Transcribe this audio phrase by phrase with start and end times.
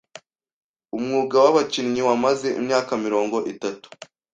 [0.97, 3.87] Umwuga wabakinnyi wamaze imyaka mirongo itatu.